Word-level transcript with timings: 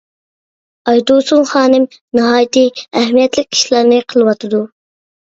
ئايتۇرسۇن 0.93 1.45
خانىم 1.51 1.87
ناھايىتى 2.21 2.65
ئەھمىيەتلىك 2.81 3.55
ئىشلارنى 3.57 4.05
قىلىۋاتىدۇ. 4.13 4.69